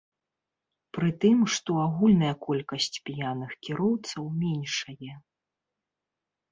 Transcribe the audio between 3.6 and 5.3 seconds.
кіроўцаў меншае.